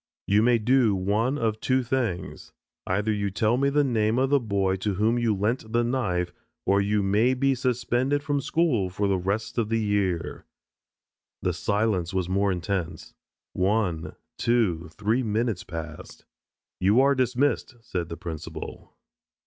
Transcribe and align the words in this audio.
"You 0.25 0.41
may 0.41 0.57
do 0.57 0.95
one 0.95 1.37
of 1.37 1.59
two 1.59 1.83
things, 1.83 2.53
either 2.87 3.11
you 3.13 3.27
will 3.27 3.31
tell 3.33 3.55
the 3.55 3.83
name 3.83 4.17
of 4.17 4.31
the 4.31 4.39
boy 4.39 4.77
to 4.77 4.95
whom 4.95 5.19
you 5.19 5.35
lent 5.35 5.71
the 5.71 5.83
knife 5.83 6.33
or 6.65 6.81
you 6.81 7.03
may 7.03 7.35
be 7.35 7.53
suspended 7.53 8.23
from 8.23 8.41
school 8.41 8.89
for 8.89 9.07
the 9.07 9.19
rest 9.19 9.59
of 9.59 9.69
the 9.69 9.79
year." 9.79 10.47
The 11.43 11.53
silence 11.53 12.15
was 12.15 12.27
more 12.27 12.51
intense. 12.51 13.13
One, 13.53 14.15
two, 14.39 14.89
three 14.89 15.21
minutes 15.21 15.63
passed. 15.63 16.25
"You 16.79 16.99
are 17.01 17.13
dismissed," 17.13 17.75
said 17.81 18.09
the 18.09 18.17
principal. 18.17 18.95